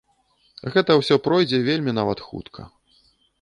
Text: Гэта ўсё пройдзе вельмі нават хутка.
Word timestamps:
Гэта 0.75 0.95
ўсё 1.01 1.17
пройдзе 1.27 1.59
вельмі 1.69 1.95
нават 1.99 2.25
хутка. 2.31 2.67